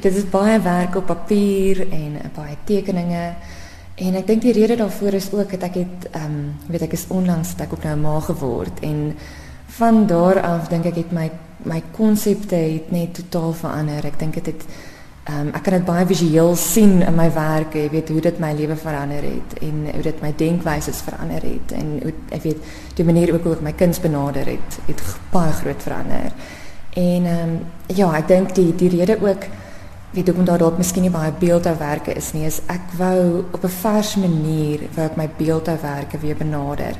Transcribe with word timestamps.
Dit 0.00 0.16
is 0.16 0.28
baie 0.30 0.60
werk 0.60 0.96
op 0.96 1.06
papier 1.06 1.82
en 1.92 2.18
baie 2.34 2.56
tekeninge. 2.64 3.34
En 4.00 4.14
ek 4.14 4.26
dink 4.26 4.42
die 4.42 4.52
rede 4.56 4.76
daarvoor 4.80 5.18
is 5.18 5.28
ook 5.32 5.50
dat 5.50 5.68
ek 5.68 5.74
het 5.82 6.08
ehm 6.10 6.24
um, 6.24 6.38
weet 6.72 6.86
ek 6.88 6.96
is 6.96 7.06
onlangs 7.08 7.56
dat 7.56 7.66
ek 7.66 7.72
op 7.72 7.84
nou 7.84 7.96
ma 7.96 8.20
geword 8.20 8.80
en 8.80 9.16
van 9.80 10.06
daar 10.06 10.40
af 10.40 10.68
dink 10.68 10.84
ek 10.84 10.96
het 11.04 11.12
my 11.12 11.30
my 11.62 11.82
konsepte 11.92 12.56
het 12.56 12.90
net 12.90 13.14
totaal 13.14 13.52
verander. 13.52 14.06
Ek 14.06 14.18
dink 14.18 14.34
dit 14.34 14.46
het, 14.46 14.64
het 14.64 14.90
Ehm 15.30 15.46
um, 15.46 15.48
ek 15.54 15.62
kan 15.62 15.74
dit 15.76 15.84
baie 15.84 16.06
visueel 16.08 16.54
sien 16.56 17.02
in 17.04 17.14
my 17.14 17.28
werk, 17.34 17.74
jy 17.76 17.90
weet 17.92 18.08
hoe 18.08 18.22
dit 18.24 18.38
my 18.40 18.54
lewe 18.56 18.76
verander 18.76 19.22
het 19.22 19.58
en 19.62 19.82
hoe 19.92 20.02
dit 20.02 20.22
my 20.24 20.30
denkwyse 20.36 20.94
verander 20.96 21.44
het 21.44 21.74
en 21.76 21.90
hoe 22.02 22.12
ek 22.32 22.42
weet 22.46 22.70
die 22.96 23.04
manier 23.04 23.34
ook 23.34 23.44
hoe 23.44 23.52
ek 23.58 23.66
my 23.66 23.72
kuns 23.76 24.00
benader 24.00 24.48
het, 24.48 24.78
het 24.86 25.02
baie 25.30 25.52
groot 25.60 25.84
verander. 25.84 26.32
En 26.96 27.28
ehm 27.34 27.42
um, 27.50 27.52
ja, 27.86 28.08
ek 28.16 28.28
dink 28.32 28.54
die 28.56 28.72
die 28.74 28.88
rede 28.96 29.18
ook 29.20 29.44
weet 30.10 30.26
hoekom 30.26 30.44
daar 30.44 30.58
dalk 30.58 30.78
miskien 30.78 31.02
nie 31.06 31.12
baie 31.14 31.32
beeldhouwerke 31.38 32.14
is 32.18 32.32
nie, 32.34 32.46
is 32.46 32.60
ek 32.66 32.92
wou 32.98 33.44
op 33.52 33.64
'n 33.64 33.76
vars 33.82 34.16
manier 34.16 34.88
wou 34.94 35.06
ek 35.06 35.16
my 35.16 35.28
beeldhouwerke 35.38 36.18
weer 36.18 36.36
benader. 36.36 36.96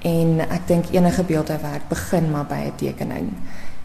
En 0.00 0.40
ek 0.40 0.66
dink 0.66 0.84
enige 0.90 1.22
beeldhouwerk 1.22 1.88
begin 1.88 2.30
maar 2.30 2.46
by 2.46 2.60
'n 2.66 2.72
tekening. 2.76 3.32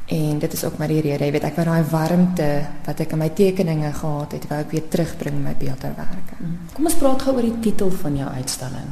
En 0.06 0.40
dit 0.40 0.54
is 0.54 0.64
ook 0.64 0.78
maar 0.78 0.88
die 0.88 1.02
rede, 1.02 1.26
jy 1.26 1.32
weet, 1.32 1.44
ek 1.44 1.56
wou 1.56 1.66
daai 1.66 1.84
warmte 1.84 2.68
wat 2.86 3.00
ek 3.00 3.12
in 3.12 3.18
my 3.18 3.30
tekeninge 3.30 3.94
gehad 3.94 4.32
het, 4.32 4.48
wou 4.48 4.60
ek 4.60 4.72
weer 4.72 4.88
terugbring 4.88 5.36
in 5.36 5.44
my 5.44 5.56
beeldhouwerke. 5.58 6.36
Mm. 6.40 6.58
Kom 6.74 6.86
ons 6.86 6.96
praat 6.96 7.22
gou 7.22 7.36
oor 7.36 7.42
die 7.48 7.60
titel 7.60 7.92
van 7.92 8.18
jou 8.18 8.30
uitstalling. 8.30 8.90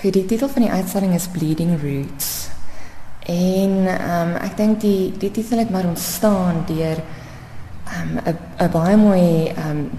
Ge 0.00 0.10
die 0.10 0.24
titel 0.24 0.48
van 0.48 0.62
die 0.62 0.70
uitstalling 0.70 1.14
is 1.14 1.28
Bleeding 1.28 1.78
Roots. 1.82 2.48
En 3.26 3.86
ehm 3.86 4.28
um, 4.28 4.34
ek 4.42 4.56
dink 4.56 4.80
die 4.80 5.14
die 5.18 5.30
titel 5.30 5.58
het 5.58 5.70
maar 5.70 5.86
ontstaan 5.86 6.64
deur 6.66 7.02
ehm 7.96 8.18
um, 8.18 8.36
'n 8.66 8.70
baie 8.70 8.96
mooi 8.96 9.48
ehm 9.48 9.70
um, 9.70 9.90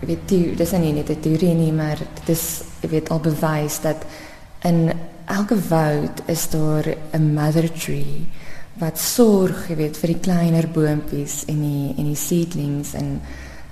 weet 0.00 0.30
jy, 0.30 0.54
dis 0.56 0.72
nie 0.72 0.92
net 0.92 1.10
'n 1.10 1.20
teorie 1.20 1.54
nie, 1.54 1.72
maar 1.72 1.98
dit 1.98 2.28
is 2.28 2.62
weet 2.80 3.10
al 3.10 3.20
bewys 3.20 3.80
dat 3.80 4.04
in 4.62 4.92
elke 5.24 5.56
woud 5.68 6.22
is 6.26 6.48
daar 6.50 6.84
'n 7.12 7.34
mother 7.34 7.72
tree 7.72 8.28
wat 8.78 8.98
sorg, 8.98 9.68
jy 9.68 9.76
weet, 9.76 9.96
vir 9.96 10.12
die 10.12 10.20
kleiner 10.22 10.68
boontjies 10.68 11.44
en 11.50 11.60
die 11.60 11.94
en 11.98 12.04
die 12.04 12.16
seedlings 12.16 12.94
en 12.94 13.20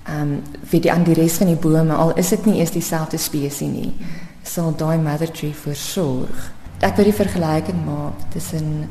ehm 0.06 0.20
um, 0.22 0.42
vir 0.64 0.80
die 0.80 0.92
ander 0.92 1.14
res 1.14 1.38
van 1.38 1.46
die 1.46 1.62
bome 1.62 1.94
al 1.94 2.14
is 2.14 2.28
dit 2.28 2.46
nie 2.46 2.58
eers 2.58 2.70
dieselfde 2.70 3.18
spesies 3.18 3.60
nie, 3.60 3.92
sal 4.42 4.74
daai 4.76 4.98
mother 4.98 5.30
tree 5.32 5.54
versorg. 5.54 6.52
Ek 6.80 6.96
wil 6.96 7.04
die 7.04 7.22
vergelyking 7.22 7.84
maak 7.86 8.30
tussen 8.32 8.88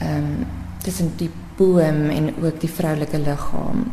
ehm 0.00 0.16
um, 0.16 0.46
tussen 0.84 1.12
die 1.16 1.30
boom 1.56 2.10
en 2.10 2.34
ook 2.42 2.60
die 2.60 2.70
vroulike 2.70 3.18
liggaam. 3.18 3.86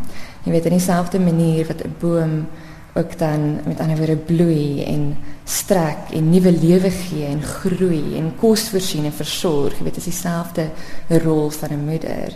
Jy 0.44 0.52
weet 0.52 0.66
in 0.66 0.78
dieselfde 0.78 1.20
manier 1.20 1.68
wat 1.68 1.84
'n 1.86 1.96
boom 2.00 2.48
ook 2.94 3.18
dan 3.18 3.60
met 3.66 3.80
ander 3.80 3.98
woorde 3.98 4.18
bloei 4.18 4.84
en 4.84 5.18
strek 5.44 6.12
en 6.14 6.30
nuwe 6.30 6.52
lewe 6.52 6.92
gee 6.92 7.26
en 7.26 7.42
groei 7.42 8.18
en 8.18 8.34
kos 8.36 8.70
voorsien 8.70 9.06
en 9.06 9.14
versorg. 9.14 9.78
Jy 9.78 9.84
weet 9.84 9.98
is 9.98 10.04
dieselfde 10.04 10.70
rol 11.08 11.50
van 11.50 11.70
'n 11.72 11.86
moeder. 11.86 12.36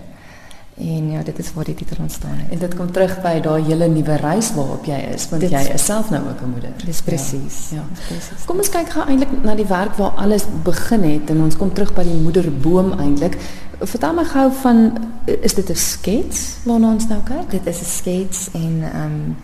En 0.76 1.12
ja, 1.12 1.22
dit 1.24 1.40
is 1.40 1.54
waar 1.54 1.64
die 1.64 1.74
titel 1.74 1.96
ontstaan 2.02 2.36
het. 2.36 2.50
En 2.52 2.60
dit 2.60 2.76
kom 2.76 2.92
terug 2.92 3.22
by 3.24 3.40
daai 3.40 3.64
hele 3.64 3.88
nuwe 3.88 4.16
reis 4.20 4.50
waarop 4.54 4.86
jy 4.86 4.98
is, 5.14 5.30
want 5.32 5.46
jy 5.48 5.62
is 5.72 5.86
self 5.86 6.10
nou 6.12 6.20
ook 6.28 6.42
'n 6.42 6.50
moeder. 6.52 6.74
Dis 6.86 7.02
presies. 7.02 7.70
Ja, 7.70 7.76
ja. 7.76 7.84
presies. 8.08 8.46
Kom 8.46 8.58
ons 8.58 8.70
kyk 8.70 8.90
gou 8.90 9.06
eintlik 9.08 9.44
na 9.44 9.56
die 9.56 9.66
werk 9.66 9.96
waar 9.96 10.12
alles 10.12 10.44
begin 10.64 11.04
het 11.04 11.30
en 11.30 11.42
ons 11.42 11.56
kom 11.56 11.74
terug 11.74 11.94
by 11.94 12.04
die 12.04 12.20
moederboom 12.20 13.00
eintlik. 13.00 13.38
Vertel 13.80 14.14
my 14.14 14.24
gou 14.24 14.52
van 14.62 14.98
is 15.26 15.54
dit 15.54 15.70
'n 15.70 15.76
skets 15.76 16.58
waarna 16.64 16.92
ons 16.94 17.08
nou 17.08 17.22
kyk? 17.24 17.52
Dit 17.52 17.66
is 17.66 17.82
'n 17.82 17.86
skets 17.86 18.50
en 18.54 18.84
ehm 18.84 19.04
um, 19.04 19.36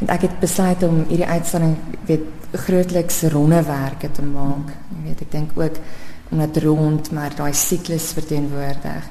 En 0.00 0.08
ek 0.08 0.24
het 0.24 0.38
besluit 0.40 0.82
om 0.82 1.02
hierdie 1.08 1.28
uitstalling 1.28 1.74
weet 2.08 2.54
grootliks 2.64 3.22
rondewerke 3.32 4.08
te 4.10 4.22
maak. 4.24 4.72
Jy 4.94 5.02
weet 5.04 5.24
ek 5.26 5.32
dink 5.34 5.58
ook 5.60 5.80
om 6.30 6.40
dit 6.40 6.60
rond 6.64 7.10
maar 7.12 7.34
daai 7.36 7.52
siklus 7.52 8.12
verteenwoordig. 8.16 9.10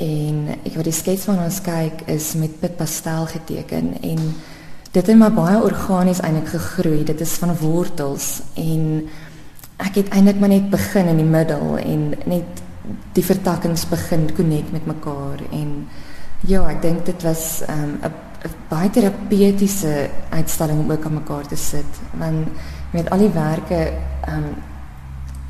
En 0.00 0.38
ek 0.54 0.72
wil 0.72 0.86
die 0.88 0.96
skets 0.96 1.26
van 1.28 1.42
ons 1.44 1.60
kyk 1.60 2.06
is 2.08 2.32
met 2.40 2.56
pitpastel 2.62 3.28
geteken 3.28 3.92
en 4.00 4.22
dit 4.90 5.06
het 5.06 5.18
maar 5.18 5.36
baie 5.36 5.60
organies 5.60 6.22
eintlik 6.24 6.48
gegroei. 6.54 7.04
Dit 7.04 7.20
is 7.20 7.36
van 7.42 7.52
wortels 7.60 8.40
en 8.56 9.04
ek 9.84 10.00
het 10.00 10.16
eintlik 10.16 10.40
maar 10.40 10.54
net 10.54 10.72
begin 10.72 11.12
in 11.12 11.20
die 11.20 11.28
middel 11.28 11.76
en 11.76 12.08
net 12.24 12.64
die 13.12 13.24
vertakkings 13.24 13.88
begin 13.88 14.34
connect 14.36 14.72
met 14.72 14.86
mekaar 14.86 15.42
en 15.50 15.88
ja, 16.46 16.64
ek 16.70 16.82
dink 16.82 17.06
dit 17.06 17.22
was 17.22 17.62
ehm, 17.66 17.96
'n 18.00 18.04
um, 18.04 18.58
baie 18.68 18.90
terapeutiese 18.90 20.08
uitstalling 20.30 20.78
om 20.80 20.90
ook 20.90 21.04
aan 21.04 21.14
mekaar 21.14 21.46
te 21.46 21.56
sit 21.56 22.00
want 22.16 22.48
met 22.90 23.10
al 23.10 23.18
die 23.18 23.34
werke 23.34 23.92
um, 24.28 24.54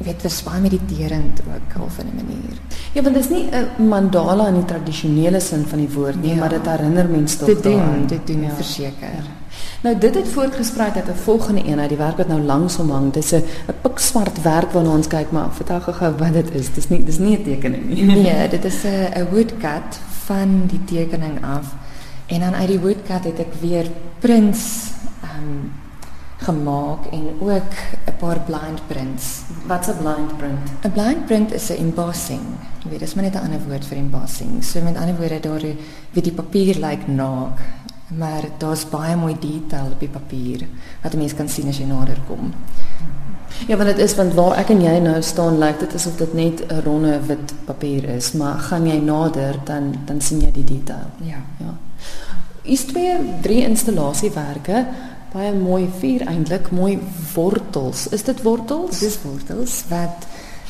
weet 0.00 0.22
dit 0.22 0.42
baie 0.44 0.60
mediterend 0.60 1.42
ook 1.46 1.90
van 1.90 2.06
'n 2.06 2.14
manier. 2.14 2.56
Ja, 2.92 3.02
want 3.02 3.14
dit 3.14 3.24
is 3.24 3.30
nie 3.30 3.48
'n 3.50 3.88
mandala 3.88 4.48
in 4.48 4.54
die 4.54 4.64
tradisionele 4.64 5.40
sin 5.40 5.66
van 5.66 5.78
die 5.78 5.92
woord 5.92 6.22
nie, 6.22 6.34
ja. 6.34 6.38
maar 6.38 6.48
dit 6.48 6.66
herinner 6.66 7.08
mense 7.08 7.38
tog 7.38 7.46
dit 7.46 7.62
doen, 7.62 8.06
dit 8.06 8.26
doen 8.26 8.42
ja. 8.42 8.54
verseker. 8.54 9.14
Ja. 9.14 9.39
Nou 9.80 9.98
dit 9.98 10.14
het 10.14 10.28
voortgesprei 10.28 10.90
uit 10.94 11.08
'n 11.08 11.22
volgende 11.22 11.64
een 11.64 11.80
uit 11.80 11.88
die 11.88 11.98
werk 11.98 12.16
wat 12.16 12.28
nou 12.28 12.40
langsom 12.40 12.90
hang. 12.90 13.12
Dis 13.12 13.32
'n 13.32 13.44
pikswart 13.82 14.42
werk 14.42 14.70
waarna 14.72 14.90
ons 14.90 15.06
kyk, 15.06 15.30
maar 15.30 15.52
vertel 15.52 15.80
gou 15.80 16.16
wat 16.16 16.32
dit 16.32 16.54
is. 16.54 16.72
Dis 16.72 16.88
nie 16.88 17.04
dis 17.04 17.18
nie 17.18 17.38
'n 17.38 17.42
tekening 17.42 17.84
nie. 17.88 18.04
Nee, 18.22 18.48
dit 18.48 18.64
is 18.64 18.82
'n 18.84 19.20
'n 19.20 19.26
woodcut 19.30 20.00
van 20.24 20.66
die 20.66 20.84
tekening 20.84 21.44
af. 21.44 21.74
En 22.26 22.40
dan 22.40 22.54
uit 22.54 22.68
die 22.68 22.80
woodcut 22.80 23.24
het 23.24 23.38
ek 23.38 23.54
weer 23.60 23.86
prints 24.18 24.90
ehm 25.22 25.42
um, 25.42 25.72
gemaak 26.36 27.06
en 27.10 27.22
ook 27.40 27.72
'n 28.06 28.16
paar 28.18 28.40
blind 28.40 28.80
prints. 28.86 29.40
Wat's 29.66 29.88
'n 29.88 29.96
blind 30.02 30.36
print? 30.36 30.70
'n 30.82 30.92
Blind 30.92 31.26
print 31.26 31.52
is 31.52 31.70
'n 31.70 31.76
embossing. 31.76 32.40
Jy 32.82 32.90
weet, 32.90 32.98
dis 32.98 33.14
maar 33.14 33.24
net 33.24 33.34
'n 33.34 33.44
ander 33.44 33.60
woord 33.68 33.84
vir 33.84 33.96
embossing. 33.96 34.64
So 34.64 34.80
met 34.82 34.96
ander 34.96 35.16
woorde 35.16 35.40
daar 35.40 35.62
wie 36.10 36.22
die 36.22 36.32
papier 36.32 36.74
lyk 36.74 36.90
like 36.90 37.10
naak, 37.10 37.58
maar 38.18 38.48
daar's 38.58 38.88
baie 38.88 39.16
mooi 39.16 39.36
detail 39.40 39.92
op 39.92 40.00
die 40.00 40.08
papier 40.08 40.66
wat 41.02 41.14
'n 41.14 41.18
mens 41.18 41.34
kan 41.34 41.48
sien 41.48 41.68
as 41.68 41.78
jy 41.78 41.84
nader 41.84 42.18
kom. 42.26 42.52
Ja, 43.66 43.76
want 43.76 43.88
dit 43.88 43.98
is 43.98 44.14
want 44.14 44.34
waar 44.34 44.56
ek 44.58 44.68
en 44.68 44.80
jy 44.80 44.98
nou 44.98 45.22
staan 45.22 45.58
lyk 45.58 45.78
dit 45.78 45.94
asof 45.94 46.16
dit 46.16 46.32
net 46.34 46.64
'n 46.66 46.80
ronde 46.84 47.20
wit 47.26 47.54
papier 47.64 48.04
is, 48.04 48.32
maar 48.32 48.58
gaan 48.58 48.86
jy 48.86 48.98
nader 48.98 49.58
dan 49.64 49.94
dan 50.04 50.20
sien 50.20 50.40
jy 50.40 50.52
die 50.52 50.64
detail. 50.64 51.06
Ja. 51.16 51.42
Ja. 51.58 51.74
Is 52.62 52.84
twee 52.84 53.16
drie 53.40 53.62
installasiewerke 53.62 54.86
baie 55.32 55.52
mooi 55.52 55.88
vier 56.00 56.24
eintlik 56.26 56.70
mooi 56.70 56.98
wortels. 57.34 58.08
Is 58.08 58.22
dit 58.22 58.42
wortels? 58.42 58.98
Dis 58.98 59.18
wortels 59.22 59.84
wat 59.88 60.26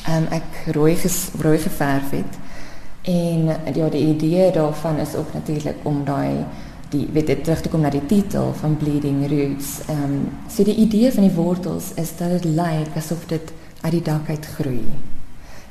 um, 0.09 0.27
ek 0.31 0.73
rooi 0.75 0.95
ges, 0.95 1.29
rooi 1.41 1.57
geverf 1.57 2.11
het. 2.11 2.39
En 3.01 3.49
ja, 3.73 3.89
die 3.89 4.05
idee 4.13 4.51
daarvan 4.51 4.97
is 5.01 5.15
ook 5.15 5.33
natuurlik 5.33 5.75
om 5.83 6.03
daai 6.05 6.45
die 6.91 7.07
weet 7.11 7.27
dit 7.27 7.43
terug 7.43 7.61
te 7.63 7.69
kom 7.71 7.81
na 7.85 7.89
die 7.89 8.05
titel 8.05 8.53
van 8.59 8.77
Bleeding 8.77 9.23
Roots. 9.31 9.79
Um, 9.89 10.29
so 10.51 10.63
idee 10.63 11.11
van 11.11 11.23
die 11.23 11.35
wortels 11.35 11.93
is 11.95 12.11
dat 12.17 12.29
dit 12.29 12.45
lyk 12.57 12.95
asof 12.99 13.25
dit 13.31 13.53
uit 13.81 13.91
die 13.91 14.01
dak 14.01 14.29
uit 14.29 14.45
groei. 14.57 14.83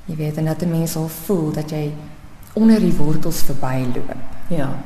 Jy 0.09 0.17
weet 0.17 0.37
en 0.37 0.45
dat 0.45 0.63
'n 0.63 0.71
mens 0.71 0.97
al 0.97 1.09
voel 1.09 1.53
dat 1.53 1.71
jy 1.71 1.93
onder 2.53 2.81
die 2.81 2.97
wortels 2.97 3.43
verbyloop. 3.43 4.15
Ja. 4.49 4.83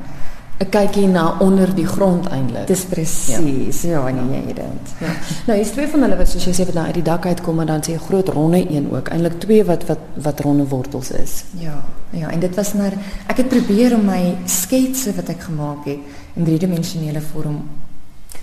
'n 0.57 0.69
kykie 0.69 1.07
na 1.07 1.35
onder 1.39 1.75
die 1.75 1.85
grond 1.85 2.27
eintlik. 2.27 2.67
Dis 2.67 2.85
presies. 2.85 3.81
Ja, 3.81 4.07
ja 4.07 4.21
nee, 4.21 4.41
jy 4.47 4.53
dit. 4.53 4.93
Ja. 4.99 5.11
Nou, 5.47 5.59
is 5.59 5.71
twee 5.75 5.87
van 5.87 6.01
hulle 6.01 6.15
wat 6.15 6.29
soos 6.29 6.45
jy 6.45 6.53
sê 6.55 6.65
wat 6.65 6.73
nou 6.73 6.85
uit 6.85 6.93
die 6.95 7.03
dak 7.03 7.25
uitkom 7.25 7.59
en 7.59 7.67
dan 7.67 7.83
sê 7.83 7.91
'n 7.93 8.05
groot 8.07 8.27
ronde 8.27 8.63
een 8.69 8.87
ook. 8.91 9.07
Eintlik 9.07 9.39
twee 9.39 9.65
wat 9.65 9.85
wat 9.85 9.99
wat 10.13 10.39
ronde 10.39 10.67
wortels 10.67 11.11
is. 11.11 11.43
Ja. 11.59 11.83
Ja, 12.09 12.29
en 12.29 12.39
dit 12.39 12.55
was 12.55 12.73
maar 12.73 12.93
ek 13.27 13.37
het 13.37 13.47
probeer 13.47 13.93
om 13.95 14.05
my 14.05 14.35
sketse 14.45 15.15
wat 15.15 15.29
ek 15.29 15.41
gemaak 15.41 15.85
het 15.85 15.99
in 16.33 16.43
driedimensionele 16.43 17.21
vorm 17.21 17.67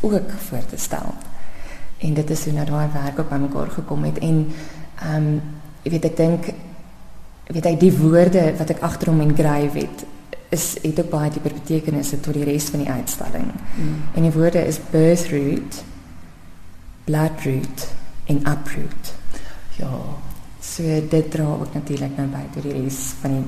ook 0.01 0.31
voor 0.49 0.67
te 0.69 0.77
stel. 0.77 1.15
En 1.99 2.15
dit 2.15 2.31
is 2.31 2.45
hoe 2.45 2.53
nou 2.53 2.67
daai 2.67 2.89
werk 2.93 3.19
op 3.19 3.31
mekaar 3.31 3.71
gekom 3.71 4.05
het 4.05 4.19
en 4.19 4.53
ehm 5.03 5.17
um, 5.17 5.43
jy 5.83 5.91
weet 5.91 6.05
ek 6.05 6.17
dink 6.17 6.45
weet 7.47 7.67
ek 7.67 7.81
die 7.81 7.93
woorde 7.99 8.53
wat 8.59 8.71
ek 8.71 8.81
agter 8.81 9.09
hom 9.09 9.21
engrave 9.21 9.79
het 9.79 10.05
is 10.53 10.77
het 10.83 11.01
ook 11.01 11.11
baie 11.11 11.31
dieper 11.33 11.55
betekenisse 11.57 12.21
tot 12.21 12.37
die 12.37 12.45
res 12.45 12.69
van 12.73 12.85
die 12.85 12.91
uitstalling. 12.91 13.49
Mm. 13.77 13.95
En 14.15 14.27
die 14.27 14.33
woorde 14.33 14.67
is 14.67 14.81
birth 14.91 15.31
root, 15.33 15.81
blood 17.05 17.45
root 17.45 17.87
en 18.25 18.37
uproot. 18.37 19.15
Ja, 19.81 19.93
so 20.61 20.83
dit 21.09 21.31
dra 21.31 21.45
ook 21.45 21.73
natuurlik 21.75 22.17
nou 22.17 22.29
by 22.35 22.45
tot 22.53 22.69
die 22.69 22.75
res 22.83 23.01
van 23.21 23.39
die 23.39 23.45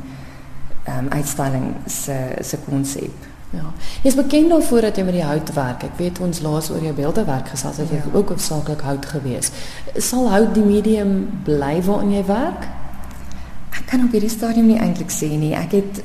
ehm 0.85 1.07
um, 1.07 1.13
uitstalling 1.17 1.71
se 1.89 2.17
se 2.41 2.59
konsep. 2.65 3.29
Ja. 3.55 3.69
Jy 4.03 4.11
is 4.11 4.17
bekend 4.19 4.51
daarvoor 4.51 4.81
dat 4.81 4.97
jy 4.97 5.05
met 5.05 5.15
die 5.17 5.25
hout 5.25 5.53
werk. 5.55 5.85
Ek 5.87 6.01
weet 6.01 6.19
ons 6.25 6.41
laas 6.45 6.71
oor 6.73 6.83
jou 6.83 6.95
beeldewerk 6.97 7.53
gesels 7.53 7.79
het, 7.81 7.93
ja. 7.93 8.01
het 8.03 8.17
ook 8.17 8.33
hoofsaaklik 8.35 8.81
hout 8.81 9.07
gewees. 9.07 9.53
Sal 9.97 10.29
hout 10.31 10.55
die 10.57 10.65
medium 10.65 11.15
bly 11.47 11.79
waarin 11.87 12.17
jy 12.17 12.25
werk? 12.29 12.67
Ek 13.75 13.87
kan 13.93 14.05
op 14.07 14.17
hierdie 14.17 14.33
stadium 14.33 14.67
nie 14.73 14.81
eintlik 14.81 15.13
sê 15.13 15.31
nie. 15.39 15.55
Ek 15.57 15.77
het 15.79 16.03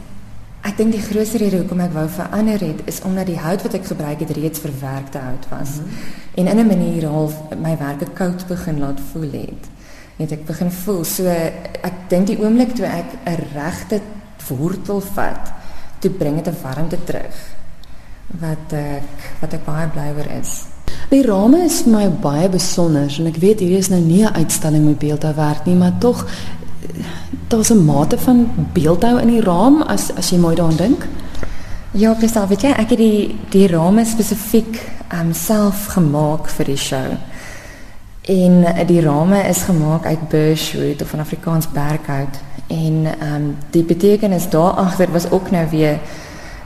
Ek 0.62 0.76
dink 0.78 0.92
die 0.92 1.02
grootste 1.02 1.40
rede 1.40 1.62
hoekom 1.62 1.80
ek 1.80 1.94
wou 1.96 2.08
verander 2.12 2.60
het 2.60 2.82
is 2.86 3.02
omdat 3.08 3.30
die 3.32 3.40
hout 3.40 3.62
wat 3.64 3.74
ek 3.74 3.86
gebruik 3.86 4.20
het 4.20 4.32
reeds 4.36 4.60
verwerkte 4.60 5.18
hout 5.18 5.46
was. 5.50 5.78
Mm 5.80 5.84
-hmm. 5.84 6.18
En 6.36 6.48
in 6.48 6.60
'n 6.60 6.68
manier 6.68 7.08
half 7.08 7.34
my 7.62 7.78
werke 7.78 8.08
koud 8.14 8.48
begin 8.48 8.80
laat 8.80 9.00
voel 9.12 9.32
het. 9.32 9.64
Net 10.16 10.32
ek 10.32 10.46
begin 10.46 10.72
voel 10.72 11.04
so 11.04 11.24
ek 11.82 11.94
dink 12.08 12.28
die 12.28 12.40
oomblik 12.40 12.76
toe 12.76 12.86
ek 12.86 13.06
'n 13.26 13.40
regte 13.54 14.02
wortel 14.48 15.02
vat, 15.02 15.52
toe 16.00 16.12
bring 16.12 16.36
dit 16.36 16.48
'n 16.48 16.62
warmte 16.62 16.98
terug 17.04 17.36
wat 18.40 18.74
ek 18.74 19.10
wat 19.42 19.54
ek 19.54 19.66
baie 19.66 19.88
bly 19.88 20.12
oor 20.18 20.30
is. 20.42 20.66
Die 21.10 21.26
rame 21.26 21.64
is 21.66 21.82
vir 21.82 21.92
my 21.92 22.10
baie 22.10 22.50
besonder 22.50 23.16
en 23.20 23.28
ek 23.28 23.40
weet 23.42 23.60
hier 23.60 23.78
is 23.78 23.90
nou 23.90 24.02
nie 24.02 24.24
'n 24.26 24.34
uitstalling 24.34 24.86
met 24.86 25.00
beeldhouwerk 25.00 25.66
nie, 25.66 25.76
maar 25.76 25.98
tog 26.00 26.26
daar's 27.48 27.70
'n 27.70 27.86
mate 27.86 28.18
van 28.18 28.50
beeldhou 28.74 29.20
in 29.20 29.28
die 29.28 29.42
raam 29.42 29.82
as 29.82 30.16
as 30.16 30.30
jy 30.30 30.38
mooi 30.38 30.56
daaraan 30.56 30.78
dink. 30.78 31.08
Ja, 31.92 32.14
presies. 32.14 32.48
Weet 32.48 32.62
jy, 32.62 32.70
ek 32.70 32.90
het 32.90 32.98
die 32.98 33.36
die 33.50 33.68
rame 33.68 34.06
spesifiek 34.06 34.82
um 35.14 35.34
self 35.34 35.86
gemaak 35.86 36.50
vir 36.50 36.66
die 36.66 36.78
show. 36.78 37.18
En 38.22 38.86
die 38.86 39.02
rame 39.02 39.40
is 39.48 39.62
gemaak 39.62 40.06
uit 40.06 40.30
birchwood 40.30 41.02
of 41.02 41.10
van 41.10 41.20
Afrikaans 41.20 41.68
berghout 41.72 42.40
en 42.68 43.06
um 43.34 43.58
die 43.70 43.84
betekenis 43.84 44.50
daar 44.50 44.72
agter 44.72 45.12
was 45.12 45.32
ook 45.32 45.52
nou 45.52 45.66
weer 45.70 46.00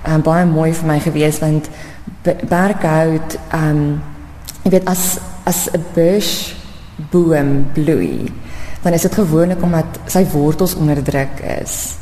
um 0.08 0.22
baie 0.22 0.46
mooi 0.46 0.74
vir 0.74 0.88
my 0.88 1.00
gewees 1.00 1.40
want 1.40 1.70
berghout 2.50 3.38
um 3.56 4.02
jy 4.64 4.72
weet 4.72 4.86
as 4.86 5.18
as 5.44 5.70
'n 5.72 5.86
birch 5.94 6.56
boom 7.12 7.66
bloei 7.74 8.32
dan 8.84 8.94
is 8.94 9.02
dit 9.02 9.14
gewoonlik 9.16 9.62
omdat 9.64 10.00
sy 10.12 10.26
wortels 10.32 10.76
onderdruk 10.76 11.40
is. 11.62 11.96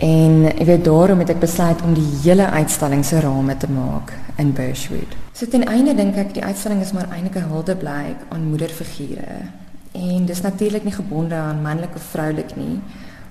En 0.00 0.46
ek 0.48 0.64
weet 0.64 0.84
daarom 0.84 1.20
het 1.20 1.34
ek 1.34 1.42
besluit 1.42 1.82
om 1.84 1.92
die 1.94 2.08
hele 2.22 2.46
uitstalling 2.48 3.04
se 3.04 3.20
rame 3.20 3.56
te 3.56 3.68
maak 3.68 4.14
in 4.40 4.54
Birchwood. 4.56 5.16
So 5.36 5.46
ten 5.46 5.66
einde 5.68 5.94
dink 5.94 6.16
ek 6.16 6.32
die 6.34 6.44
uitstalling 6.44 6.80
is 6.80 6.94
maar 6.96 7.12
eintlik 7.12 7.36
'n 7.36 7.52
huldeblyk 7.52 8.24
aan 8.28 8.48
moederfigure. 8.48 9.52
En 9.92 10.26
dis 10.26 10.40
natuurlik 10.40 10.84
nie 10.84 10.92
gebonde 10.92 11.34
aan 11.34 11.62
manlik 11.62 11.94
of 11.94 12.02
vroulik 12.02 12.56
nie 12.56 12.80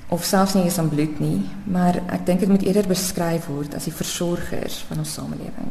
of 0.09 0.23
selfs 0.23 0.53
nie 0.53 0.63
eens 0.63 0.77
aan 0.77 0.89
bloed 0.89 1.19
nie, 1.19 1.45
maar 1.63 2.01
ek 2.09 2.25
dink 2.25 2.39
dit 2.39 2.49
moet 2.49 2.65
eerder 2.65 2.87
beskryf 2.87 3.45
word 3.45 3.75
as 3.75 3.83
die 3.83 3.93
versorgers 3.93 4.85
van 4.89 4.97
ons 4.97 5.13
samelewing. 5.13 5.69